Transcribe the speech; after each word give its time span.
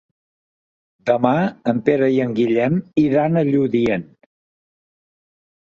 Demà 1.09 1.33
en 1.73 1.83
Pere 1.91 2.09
i 2.17 2.17
en 2.25 2.33
Guillem 2.41 2.81
iran 3.05 3.39
a 3.39 3.47
Lludient. 3.53 4.11